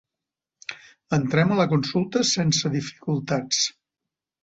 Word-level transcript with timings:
Entrem 1.19 1.53
a 1.53 1.59
la 1.61 1.67
consulta 1.75 2.25
sense 2.33 2.75
dificultats. 2.81 3.65